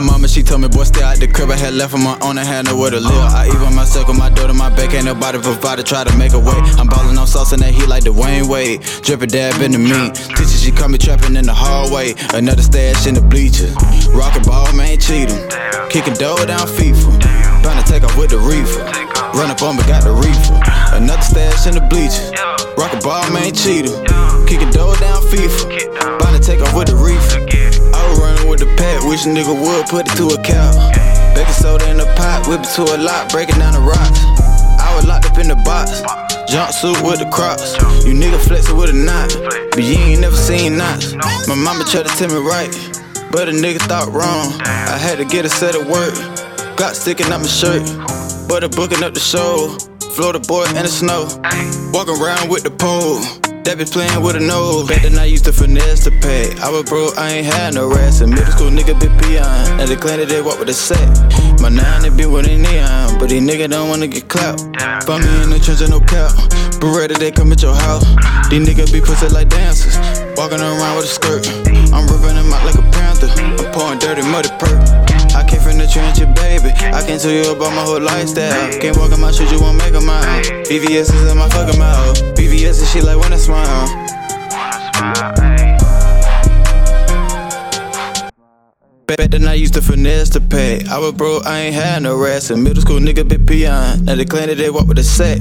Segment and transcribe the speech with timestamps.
[0.00, 1.50] mama, she told me, boy, stay out the crib.
[1.50, 3.32] I had left on my own and had nowhere to live.
[3.32, 6.32] I even myself with my daughter, my back, ain't nobody provide to try to make
[6.32, 6.58] a way.
[6.78, 8.82] I'm ballin' on sauce in that heat like Dwyane Wade.
[9.02, 10.14] Drippin' dab in the meat.
[10.36, 12.14] Teacher, she caught me trappin' in the hallway.
[12.34, 13.74] Another stash in the bleachers.
[14.08, 15.38] Rockin' ball, man, cheatin'.
[15.90, 17.20] Kickin' dough down FIFA.
[17.64, 18.84] To take off with the reefer.
[19.36, 20.60] Run up on me, got the reefer.
[20.94, 22.30] Another stash in the bleachers.
[22.76, 24.24] Rockin' ball, man, cheat 'em.
[29.14, 30.74] Wish a nigga would put it to a cap.
[31.36, 34.18] Baking soda in a pot, whip it to a lot, breaking down the rocks.
[34.82, 36.02] I was locked up in the box.
[36.50, 37.78] Jumpsuit with the crocs.
[38.04, 39.30] You nigga flexin' with a knot.
[39.70, 41.14] But you ain't never seen knots.
[41.46, 42.74] My mama tried to tell me right.
[43.30, 44.50] But a nigga thought wrong.
[44.66, 46.14] I had to get a set of work.
[46.76, 47.86] Got sticking out my shirt.
[48.48, 49.78] But a booking up the show.
[50.16, 51.22] Florida boy in the snow.
[51.94, 53.43] Walking around with the pole.
[53.64, 54.86] That be playing with a nose.
[54.86, 56.52] Back then I used to finesse the pay.
[56.60, 58.20] I was broke, I ain't had no rest.
[58.20, 59.80] In middle school, nigga be beyond.
[59.80, 61.00] And they claim that they walk with a set.
[61.64, 63.16] My nine, they be with a neon.
[63.16, 64.60] But these niggas don't wanna get clout.
[65.08, 66.36] Find me in the trench, no cap.
[66.76, 68.04] Beretta, they come at your house.
[68.52, 69.96] These niggas be pussy like dancers.
[70.36, 71.48] Walking around with a skirt.
[71.88, 73.32] I'm ripping them out like a panther.
[73.32, 74.76] I'm pouring dirty, muddy perk.
[75.32, 76.68] I came from the trenches, baby.
[76.92, 78.76] I can tell you about my whole lifestyle.
[78.76, 80.44] Can't walk in my shoes, you won't make a mile.
[80.68, 82.23] VVS is in my fucking mouth.
[89.16, 90.82] Bet then I used to finesse to pay.
[90.90, 92.50] I was broke, I ain't had no rest.
[92.50, 94.04] In middle school, nigga be peon.
[94.04, 95.40] Now they claim that they walk with a set.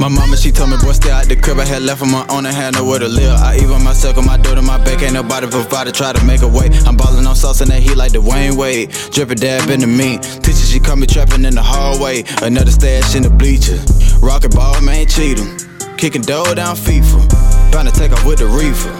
[0.00, 1.60] My mama, she told me, boy, stay out the crib.
[1.60, 3.38] I had left on my own and had nowhere to live.
[3.38, 6.42] I even myself with my daughter, my back, ain't nobody provide to try to make
[6.42, 6.70] a way.
[6.84, 8.90] I'm ballin' on sauce in that heat like Dwyane Wade.
[9.12, 10.22] Drippin' dab in the meat.
[10.42, 12.24] Teacher, she caught me trappin' in the hallway.
[12.42, 13.84] Another stash in the bleachers.
[14.20, 15.56] Rockin' ball, man, cheat 'em.
[15.96, 17.70] Kicking dough down FIFA.
[17.70, 18.90] Bound to take off with the reefer.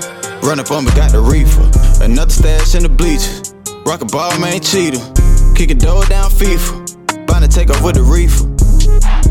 [0.47, 1.67] Run up on me, got the reefer.
[2.05, 3.52] Another stash in the bleachers.
[3.85, 5.01] Rock a ball, man, cheater.
[5.55, 7.27] Kick a door down FIFA.
[7.27, 9.22] Bound to take off with the reefer.